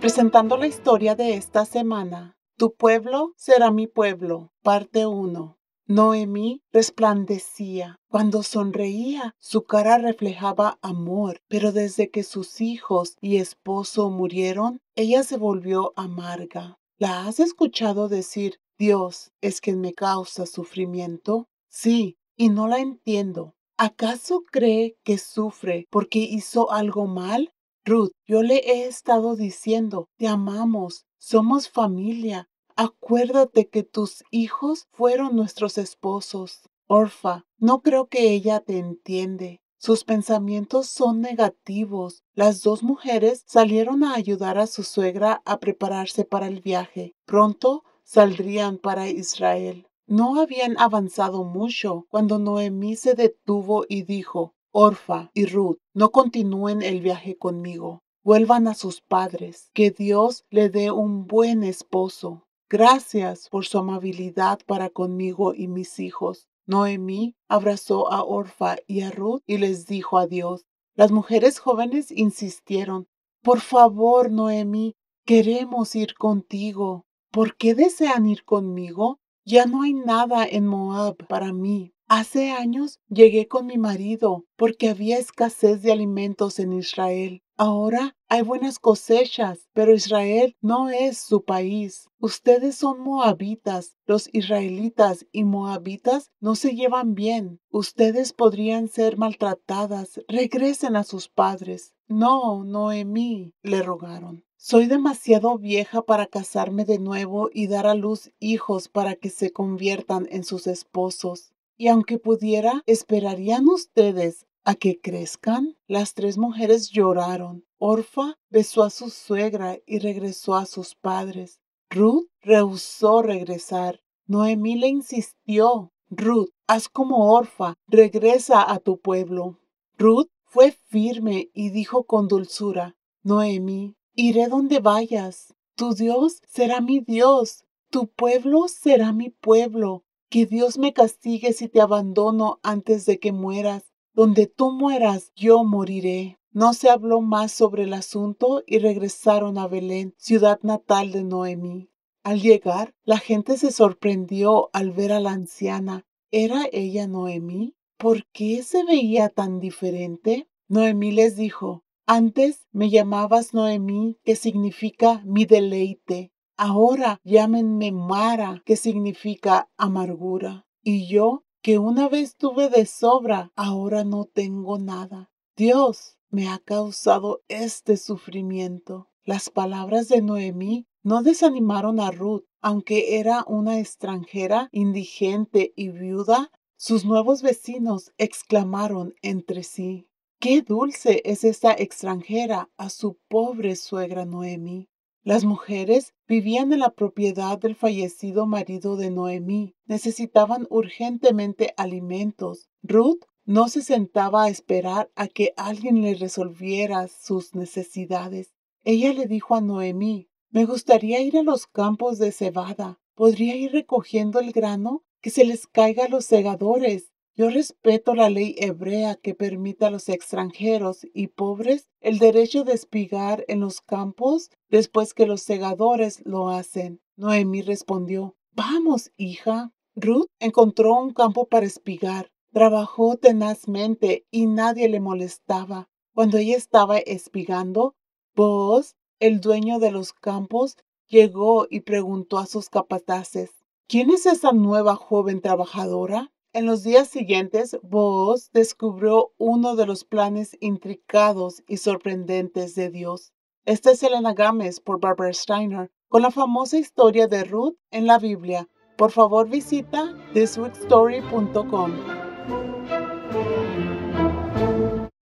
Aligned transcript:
Presentando 0.00 0.56
la 0.56 0.66
historia 0.66 1.14
de 1.14 1.34
esta 1.34 1.64
semana, 1.64 2.36
Tu 2.56 2.74
pueblo 2.74 3.32
será 3.36 3.70
mi 3.70 3.86
pueblo, 3.86 4.52
parte 4.62 5.06
1. 5.06 5.56
Noemí 5.86 6.62
resplandecía. 6.72 7.98
Cuando 8.08 8.42
sonreía, 8.42 9.34
su 9.38 9.64
cara 9.64 9.98
reflejaba 9.98 10.78
amor, 10.82 11.40
pero 11.48 11.72
desde 11.72 12.10
que 12.10 12.22
sus 12.22 12.60
hijos 12.60 13.16
y 13.20 13.36
esposo 13.36 14.08
murieron, 14.08 14.80
ella 14.94 15.22
se 15.22 15.36
volvió 15.36 15.92
amarga. 15.96 16.78
¿La 16.98 17.26
has 17.26 17.40
escuchado 17.40 18.08
decir, 18.08 18.60
Dios 18.78 19.32
es 19.40 19.60
quien 19.60 19.80
me 19.80 19.92
causa 19.92 20.46
sufrimiento? 20.46 21.48
Sí, 21.68 22.18
y 22.36 22.48
no 22.50 22.68
la 22.68 22.78
entiendo. 22.78 23.54
¿Acaso 23.82 24.42
cree 24.50 24.98
que 25.04 25.16
sufre 25.16 25.86
porque 25.90 26.18
hizo 26.18 26.70
algo 26.70 27.06
mal? 27.06 27.54
Ruth, 27.86 28.12
yo 28.26 28.42
le 28.42 28.56
he 28.56 28.86
estado 28.86 29.36
diciendo, 29.36 30.06
te 30.18 30.28
amamos, 30.28 31.06
somos 31.18 31.70
familia, 31.70 32.50
Acuérdate 32.76 33.68
que 33.68 33.82
tus 33.82 34.22
hijos 34.30 34.86
fueron 34.92 35.36
nuestros 35.36 35.76
esposos. 35.76 36.62
Orfa, 36.86 37.44
no 37.58 37.82
creo 37.82 38.08
que 38.08 38.32
ella 38.32 38.60
te 38.60 38.78
entiende. 38.78 39.60
Sus 39.78 40.04
pensamientos 40.04 40.88
son 40.88 41.20
negativos. 41.20 42.22
Las 42.34 42.62
dos 42.62 42.82
mujeres 42.82 43.42
salieron 43.46 44.02
a 44.02 44.14
ayudar 44.14 44.58
a 44.58 44.66
su 44.66 44.82
suegra 44.82 45.42
a 45.44 45.58
prepararse 45.58 46.24
para 46.24 46.46
el 46.46 46.62
viaje. 46.62 47.14
Pronto 47.26 47.84
saldrían 48.02 48.78
para 48.78 49.08
Israel. 49.08 49.89
No 50.10 50.40
habían 50.40 50.76
avanzado 50.76 51.44
mucho 51.44 52.08
cuando 52.10 52.40
Noemí 52.40 52.96
se 52.96 53.14
detuvo 53.14 53.84
y 53.88 54.02
dijo, 54.02 54.56
Orfa 54.72 55.30
y 55.34 55.46
Ruth, 55.46 55.78
no 55.94 56.10
continúen 56.10 56.82
el 56.82 57.00
viaje 57.00 57.38
conmigo. 57.38 58.02
Vuelvan 58.24 58.66
a 58.66 58.74
sus 58.74 59.02
padres. 59.02 59.70
Que 59.72 59.92
Dios 59.92 60.44
le 60.50 60.68
dé 60.68 60.90
un 60.90 61.28
buen 61.28 61.62
esposo. 61.62 62.48
Gracias 62.68 63.48
por 63.48 63.66
su 63.66 63.78
amabilidad 63.78 64.58
para 64.66 64.90
conmigo 64.90 65.54
y 65.54 65.68
mis 65.68 66.00
hijos. 66.00 66.48
Noemí 66.66 67.36
abrazó 67.48 68.12
a 68.12 68.24
Orfa 68.24 68.78
y 68.88 69.02
a 69.02 69.12
Ruth 69.12 69.42
y 69.46 69.58
les 69.58 69.86
dijo 69.86 70.18
adiós. 70.18 70.66
Las 70.96 71.12
mujeres 71.12 71.60
jóvenes 71.60 72.10
insistieron. 72.10 73.06
Por 73.44 73.60
favor, 73.60 74.32
Noemí, 74.32 74.96
queremos 75.24 75.94
ir 75.94 76.14
contigo. 76.14 77.06
¿Por 77.30 77.56
qué 77.56 77.76
desean 77.76 78.26
ir 78.26 78.44
conmigo? 78.44 79.19
Ya 79.50 79.66
no 79.66 79.82
hay 79.82 79.94
nada 79.94 80.46
en 80.46 80.64
Moab 80.64 81.26
para 81.26 81.52
mí. 81.52 81.92
Hace 82.06 82.52
años 82.52 83.00
llegué 83.08 83.48
con 83.48 83.66
mi 83.66 83.78
marido 83.78 84.44
porque 84.56 84.88
había 84.88 85.18
escasez 85.18 85.82
de 85.82 85.90
alimentos 85.90 86.60
en 86.60 86.72
Israel. 86.72 87.42
Ahora 87.56 88.16
hay 88.28 88.42
buenas 88.42 88.78
cosechas, 88.78 89.68
pero 89.72 89.92
Israel 89.92 90.54
no 90.60 90.88
es 90.88 91.18
su 91.18 91.42
país. 91.42 92.08
Ustedes 92.20 92.76
son 92.76 93.00
moabitas. 93.00 93.96
Los 94.06 94.32
israelitas 94.32 95.26
y 95.32 95.42
moabitas 95.42 96.30
no 96.38 96.54
se 96.54 96.76
llevan 96.76 97.16
bien. 97.16 97.58
Ustedes 97.70 98.32
podrían 98.32 98.86
ser 98.86 99.18
maltratadas. 99.18 100.20
Regresen 100.28 100.94
a 100.94 101.02
sus 101.02 101.28
padres. 101.28 101.92
No, 102.06 102.62
Noemí, 102.62 103.52
le 103.64 103.82
rogaron. 103.82 104.44
Soy 104.62 104.88
demasiado 104.88 105.56
vieja 105.56 106.02
para 106.02 106.26
casarme 106.26 106.84
de 106.84 106.98
nuevo 106.98 107.48
y 107.50 107.66
dar 107.66 107.86
a 107.86 107.94
luz 107.94 108.30
hijos 108.40 108.88
para 108.88 109.14
que 109.14 109.30
se 109.30 109.52
conviertan 109.52 110.28
en 110.30 110.44
sus 110.44 110.66
esposos. 110.66 111.54
Y 111.78 111.88
aunque 111.88 112.18
pudiera, 112.18 112.82
¿esperarían 112.84 113.66
ustedes 113.66 114.46
a 114.64 114.74
que 114.74 115.00
crezcan? 115.00 115.78
Las 115.86 116.12
tres 116.12 116.36
mujeres 116.36 116.90
lloraron. 116.90 117.64
Orfa 117.78 118.36
besó 118.50 118.84
a 118.84 118.90
su 118.90 119.08
suegra 119.08 119.78
y 119.86 119.98
regresó 119.98 120.54
a 120.56 120.66
sus 120.66 120.94
padres. 120.94 121.62
Ruth 121.88 122.28
rehusó 122.42 123.22
regresar. 123.22 124.02
Noemí 124.26 124.76
le 124.76 124.88
insistió. 124.88 125.90
Ruth, 126.10 126.50
haz 126.66 126.90
como 126.90 127.32
Orfa, 127.32 127.76
regresa 127.86 128.70
a 128.70 128.78
tu 128.78 129.00
pueblo. 129.00 129.58
Ruth 129.96 130.28
fue 130.44 130.72
firme 130.72 131.48
y 131.54 131.70
dijo 131.70 132.04
con 132.04 132.28
dulzura, 132.28 132.94
Noemí, 133.22 133.96
iré 134.20 134.48
donde 134.48 134.80
vayas. 134.80 135.54
Tu 135.76 135.94
Dios 135.94 136.42
será 136.48 136.80
mi 136.80 137.00
Dios, 137.00 137.64
tu 137.90 138.08
pueblo 138.08 138.68
será 138.68 139.12
mi 139.12 139.30
pueblo. 139.30 140.04
Que 140.28 140.46
Dios 140.46 140.78
me 140.78 140.92
castigue 140.92 141.52
si 141.52 141.68
te 141.68 141.80
abandono 141.80 142.60
antes 142.62 143.04
de 143.04 143.18
que 143.18 143.32
mueras. 143.32 143.92
Donde 144.12 144.46
tú 144.46 144.70
mueras, 144.70 145.32
yo 145.34 145.64
moriré. 145.64 146.38
No 146.52 146.74
se 146.74 146.90
habló 146.90 147.20
más 147.20 147.52
sobre 147.52 147.84
el 147.84 147.94
asunto 147.94 148.62
y 148.66 148.78
regresaron 148.78 149.58
a 149.58 149.66
Belén, 149.66 150.14
ciudad 150.18 150.60
natal 150.62 151.12
de 151.12 151.24
Noemí. 151.24 151.90
Al 152.22 152.40
llegar, 152.40 152.94
la 153.04 153.18
gente 153.18 153.56
se 153.56 153.72
sorprendió 153.72 154.68
al 154.72 154.90
ver 154.92 155.12
a 155.12 155.20
la 155.20 155.30
anciana. 155.30 156.06
¿Era 156.30 156.68
ella 156.72 157.06
Noemí? 157.06 157.76
¿Por 157.96 158.26
qué 158.26 158.62
se 158.62 158.84
veía 158.84 159.28
tan 159.30 159.58
diferente? 159.60 160.48
Noemí 160.68 161.12
les 161.12 161.36
dijo, 161.36 161.84
antes 162.10 162.66
me 162.72 162.90
llamabas 162.90 163.54
Noemí, 163.54 164.18
que 164.24 164.34
significa 164.34 165.22
mi 165.24 165.44
deleite. 165.44 166.32
Ahora 166.56 167.20
llámenme 167.22 167.92
Mara, 167.92 168.64
que 168.66 168.74
significa 168.74 169.70
amargura. 169.76 170.66
Y 170.82 171.06
yo 171.06 171.44
que 171.62 171.78
una 171.78 172.08
vez 172.08 172.34
tuve 172.36 172.68
de 172.68 172.84
sobra, 172.86 173.52
ahora 173.54 174.02
no 174.02 174.24
tengo 174.24 174.76
nada. 174.80 175.30
Dios 175.56 176.18
me 176.30 176.48
ha 176.48 176.58
causado 176.58 177.42
este 177.46 177.96
sufrimiento. 177.96 179.08
Las 179.22 179.48
palabras 179.48 180.08
de 180.08 180.20
Noemí 180.20 180.88
no 181.04 181.22
desanimaron 181.22 182.00
a 182.00 182.10
Ruth, 182.10 182.42
aunque 182.60 183.20
era 183.20 183.44
una 183.46 183.78
extranjera, 183.78 184.68
indigente 184.72 185.72
y 185.76 185.90
viuda. 185.90 186.50
Sus 186.76 187.04
nuevos 187.04 187.42
vecinos 187.42 188.10
exclamaron 188.18 189.14
entre 189.22 189.62
sí, 189.62 190.09
Qué 190.40 190.62
dulce 190.62 191.20
es 191.26 191.44
esta 191.44 191.74
extranjera 191.74 192.70
a 192.78 192.88
su 192.88 193.18
pobre 193.28 193.76
suegra 193.76 194.24
Noemí. 194.24 194.88
Las 195.22 195.44
mujeres 195.44 196.14
vivían 196.26 196.72
en 196.72 196.78
la 196.78 196.94
propiedad 196.94 197.58
del 197.58 197.76
fallecido 197.76 198.46
marido 198.46 198.96
de 198.96 199.10
Noemí. 199.10 199.74
Necesitaban 199.84 200.66
urgentemente 200.70 201.74
alimentos. 201.76 202.70
Ruth 202.82 203.22
no 203.44 203.68
se 203.68 203.82
sentaba 203.82 204.44
a 204.44 204.48
esperar 204.48 205.10
a 205.14 205.28
que 205.28 205.52
alguien 205.58 206.00
le 206.00 206.14
resolviera 206.14 207.06
sus 207.08 207.54
necesidades. 207.54 208.54
Ella 208.82 209.12
le 209.12 209.26
dijo 209.26 209.54
a 209.54 209.60
Noemí, 209.60 210.30
me 210.48 210.64
gustaría 210.64 211.20
ir 211.20 211.36
a 211.36 211.42
los 211.42 211.66
campos 211.66 212.18
de 212.18 212.32
cebada. 212.32 212.98
¿Podría 213.14 213.56
ir 213.56 213.72
recogiendo 213.72 214.40
el 214.40 214.52
grano? 214.52 215.04
Que 215.20 215.28
se 215.28 215.44
les 215.44 215.66
caiga 215.66 216.06
a 216.06 216.08
los 216.08 216.24
segadores. 216.24 217.12
Yo 217.40 217.48
respeto 217.48 218.14
la 218.14 218.28
ley 218.28 218.54
hebrea 218.58 219.14
que 219.14 219.34
permite 219.34 219.86
a 219.86 219.90
los 219.90 220.10
extranjeros 220.10 221.06
y 221.14 221.28
pobres 221.28 221.88
el 222.02 222.18
derecho 222.18 222.64
de 222.64 222.74
espigar 222.74 223.46
en 223.48 223.60
los 223.60 223.80
campos 223.80 224.50
después 224.68 225.14
que 225.14 225.24
los 225.24 225.40
segadores 225.40 226.20
lo 226.26 226.50
hacen. 226.50 227.00
Noemí 227.16 227.62
respondió, 227.62 228.36
Vamos, 228.52 229.10
hija. 229.16 229.72
Ruth 229.94 230.26
encontró 230.38 230.92
un 231.00 231.14
campo 231.14 231.46
para 231.46 231.64
espigar. 231.64 232.30
Trabajó 232.52 233.16
tenazmente 233.16 234.26
y 234.30 234.44
nadie 234.44 234.90
le 234.90 235.00
molestaba. 235.00 235.88
Cuando 236.14 236.36
ella 236.36 236.58
estaba 236.58 236.98
espigando, 236.98 237.94
vos, 238.36 238.96
el 239.18 239.40
dueño 239.40 239.78
de 239.78 239.92
los 239.92 240.12
campos, 240.12 240.76
llegó 241.08 241.66
y 241.70 241.80
preguntó 241.80 242.36
a 242.36 242.44
sus 242.44 242.68
capataces, 242.68 243.50
¿quién 243.88 244.10
es 244.10 244.26
esa 244.26 244.52
nueva 244.52 244.94
joven 244.94 245.40
trabajadora? 245.40 246.30
En 246.52 246.66
los 246.66 246.82
días 246.82 247.06
siguientes, 247.06 247.78
Booz 247.84 248.50
descubrió 248.52 249.32
uno 249.38 249.76
de 249.76 249.86
los 249.86 250.02
planes 250.04 250.56
intricados 250.60 251.62
y 251.68 251.76
sorprendentes 251.76 252.74
de 252.74 252.90
Dios. 252.90 253.32
Este 253.66 253.92
es 253.92 254.02
Elena 254.02 254.34
Gámez 254.34 254.80
por 254.80 254.98
Barbara 254.98 255.32
Steiner 255.32 255.92
con 256.08 256.22
la 256.22 256.32
famosa 256.32 256.76
historia 256.76 257.28
de 257.28 257.44
Ruth 257.44 257.76
en 257.92 258.08
la 258.08 258.18
Biblia. 258.18 258.68
Por 258.96 259.12
favor 259.12 259.48
visita 259.48 260.16
thisweekstory.com. 260.34 262.19